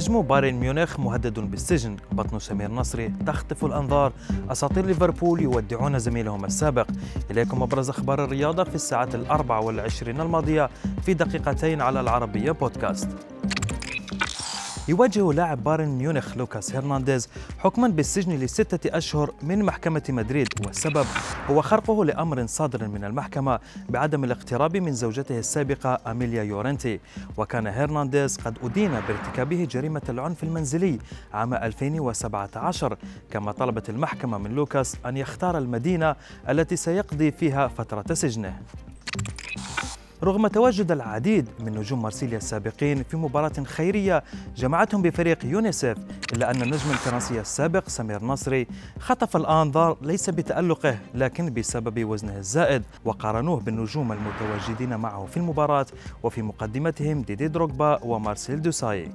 نجم 0.00 0.22
بايرن 0.22 0.54
ميونخ 0.54 1.00
مهدد 1.00 1.40
بالسجن 1.40 1.96
بطن 2.12 2.38
سمير 2.38 2.70
نصري 2.70 3.12
تخطف 3.26 3.64
الأنظار. 3.64 4.12
أساطير 4.50 4.86
ليفربول 4.86 5.40
يودعون 5.40 5.98
زميلهم 5.98 6.44
السابق. 6.44 6.86
إليكم 7.30 7.62
أبرز 7.62 7.90
أخبار 7.90 8.24
الرياضة 8.24 8.64
في 8.64 8.74
الساعات 8.74 9.14
الأربع 9.14 9.58
والعشرين 9.58 10.20
الماضية 10.20 10.70
في 11.02 11.14
دقيقتين 11.14 11.80
على 11.80 12.00
العربية 12.00 12.52
بودكاست. 12.52 13.08
يواجه 14.90 15.32
لاعب 15.32 15.64
بايرن 15.64 15.88
ميونخ 15.88 16.36
لوكاس 16.36 16.76
هرنانديز 16.76 17.28
حكما 17.58 17.88
بالسجن 17.88 18.32
لستة 18.32 18.96
أشهر 18.96 19.30
من 19.42 19.64
محكمة 19.64 20.02
مدريد 20.08 20.48
والسبب 20.66 21.06
هو 21.50 21.62
خرقه 21.62 22.04
لأمر 22.04 22.46
صادر 22.46 22.88
من 22.88 23.04
المحكمة 23.04 23.58
بعدم 23.88 24.24
الاقتراب 24.24 24.76
من 24.76 24.92
زوجته 24.92 25.38
السابقة 25.38 25.98
أميليا 26.06 26.42
يورنتي. 26.42 27.00
وكان 27.36 27.66
هرنانديز 27.66 28.36
قد 28.36 28.58
أدين 28.62 28.90
بارتكابه 28.90 29.64
جريمة 29.70 30.02
العنف 30.08 30.42
المنزلي 30.42 30.98
عام 31.32 31.54
2017 31.54 32.96
كما 33.30 33.52
طلبت 33.52 33.90
المحكمة 33.90 34.38
من 34.38 34.50
لوكاس 34.54 34.96
أن 35.06 35.16
يختار 35.16 35.58
المدينة 35.58 36.16
التي 36.48 36.76
سيقضي 36.76 37.30
فيها 37.30 37.68
فترة 37.68 38.14
سجنه. 38.14 38.58
رغم 40.24 40.46
تواجد 40.46 40.92
العديد 40.92 41.48
من 41.60 41.78
نجوم 41.78 42.02
مارسيليا 42.02 42.36
السابقين 42.38 43.02
في 43.02 43.16
مباراة 43.16 43.52
خيرية 43.64 44.24
جمعتهم 44.56 45.02
بفريق 45.02 45.44
يونيسف 45.44 45.96
إلا 46.32 46.50
أن 46.50 46.62
النجم 46.62 46.90
الفرنسي 46.90 47.40
السابق 47.40 47.88
سمير 47.88 48.24
نصري 48.24 48.66
خطف 48.98 49.36
الأنظار 49.36 49.96
ليس 50.02 50.30
بتألقه 50.30 50.98
لكن 51.14 51.54
بسبب 51.54 52.04
وزنه 52.04 52.36
الزائد 52.36 52.82
وقارنوه 53.04 53.60
بالنجوم 53.60 54.12
المتواجدين 54.12 54.96
معه 54.96 55.26
في 55.26 55.36
المباراة 55.36 55.86
وفي 56.22 56.42
مقدمتهم 56.42 57.22
ديدي 57.22 57.48
دروغبا 57.48 58.04
ومارسيل 58.04 58.62
دوساي. 58.62 59.12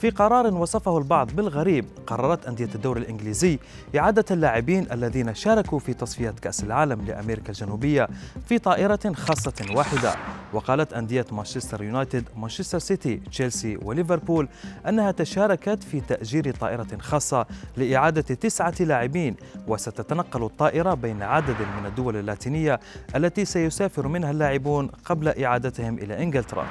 في 0.00 0.10
قرار 0.10 0.54
وصفه 0.54 0.98
البعض 0.98 1.30
بالغريب 1.30 1.84
قررت 2.06 2.46
أندية 2.46 2.68
الدوري 2.74 3.00
الإنجليزي 3.00 3.58
إعادة 3.96 4.24
اللاعبين 4.30 4.92
الذين 4.92 5.34
شاركوا 5.34 5.78
في 5.78 5.94
تصفية 5.94 6.34
كأس 6.42 6.64
العالم 6.64 7.04
لأمريكا 7.06 7.48
الجنوبية 7.48 8.08
في 8.48 8.58
طائرة 8.58 9.12
خاصة 9.14 9.66
واحدة. 9.74 10.14
وقالت 10.52 10.92
أندية 10.92 11.26
مانشستر 11.32 11.82
يونايتد 11.82 12.24
مانشستر 12.36 12.78
سيتي 12.78 13.16
تشيلسي 13.16 13.78
وليفربول 13.82 14.48
أنها 14.88 15.10
تشاركت 15.10 15.82
في 15.82 16.00
تأجير 16.00 16.54
طائرة 16.54 16.98
خاصة 17.00 17.46
لإعادة 17.76 18.34
تسعة 18.34 18.74
لاعبين. 18.80 19.36
وستتنقل 19.68 20.44
الطائرة 20.44 20.94
بين 20.94 21.22
عدد 21.22 21.56
من 21.80 21.86
الدول 21.86 22.16
اللاتينية 22.16 22.80
التي 23.16 23.44
سيسافر 23.44 24.08
منها 24.08 24.30
اللاعبون 24.30 24.90
قبل 25.04 25.44
إعادتهم 25.44 25.98
إلى 25.98 26.22
إنجلترا. 26.22 26.66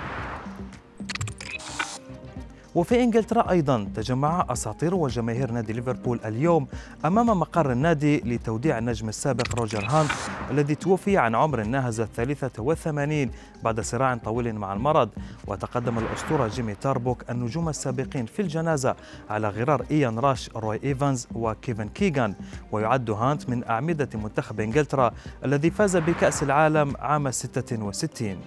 وفي 2.78 3.04
إنجلترا 3.04 3.52
أيضا 3.52 3.88
تجمع 3.96 4.46
أساطير 4.50 4.96
وجماهير 4.96 5.52
نادي 5.52 5.74
ليفربول 5.74 6.20
اليوم 6.26 6.68
أمام 7.06 7.40
مقر 7.40 7.72
النادي 7.72 8.18
لتوديع 8.18 8.78
النجم 8.78 9.10
السابق 9.10 9.56
روجر 9.56 9.86
هانت 9.86 10.12
الذي 10.52 10.76
توفي 10.76 11.18
عن 11.18 11.36
عمر 11.36 11.64
ناهز 11.64 12.00
الثالثة 12.00 12.64
والثمانين 12.64 13.32
بعد 13.64 13.80
صراع 13.80 14.16
طويل 14.16 14.56
مع 14.56 14.74
المرض. 14.74 15.10
وتقدم 15.48 15.98
الأسطورة 15.98 16.48
جيمي 16.48 16.76
تاربوك 16.76 17.24
النجوم 17.30 17.70
السابقين 17.70 18.26
في 18.26 18.42
الجنازة 18.42 18.96
على 19.30 19.50
غرار 19.50 19.86
إيان 19.92 20.20
راش 20.20 20.50
روي 20.56 20.80
إيفانز 20.84 21.28
وكيفن 21.36 21.90
كيغان. 21.90 22.36
ويعد 22.72 23.10
هانت 23.10 23.50
من 23.50 23.64
أعمدة 23.70 24.10
منتخب 24.14 24.60
إنجلترا 24.60 25.12
الذي 25.46 25.70
فاز 25.70 25.98
بكأس 25.98 26.44
العالم 26.44 26.94
عام 27.00 27.32
66 27.32 28.38